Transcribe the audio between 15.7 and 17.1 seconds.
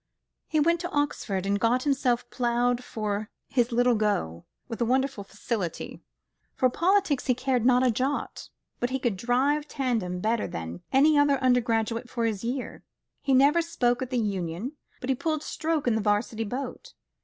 in the 'Varsity boat.